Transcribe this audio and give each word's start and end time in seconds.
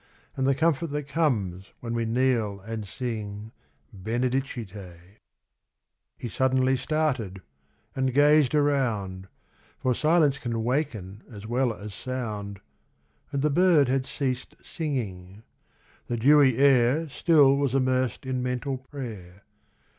And 0.35 0.47
the 0.47 0.55
comfort 0.55 0.87
that 0.87 1.07
comes 1.07 1.73
when 1.79 1.93
we 1.93 2.05
kneel 2.05 2.59
and 2.61 2.87
sing, 2.87 3.51
Benedicite. 3.93 4.69
XII 4.73 4.93
He 6.17 6.27
suddenly 6.27 6.75
started 6.75 7.43
and 7.95 8.11
gazed 8.11 8.55
around, 8.55 9.27
For 9.77 9.93
silence 9.93 10.39
can 10.39 10.63
waken 10.63 11.21
as 11.29 11.45
well 11.45 11.71
as 11.71 11.93
sound. 11.93 12.61
And 13.31 13.43
the 13.43 13.51
bird 13.51 13.89
had 13.89 14.07
ceased 14.07 14.55
singing. 14.63 15.43
The 16.07 16.17
dewy 16.17 16.57
air 16.57 17.07
Still 17.07 17.55
was 17.55 17.75
immersed 17.75 18.25
in 18.25 18.41
mental 18.41 18.79
prayer. 18.79 19.43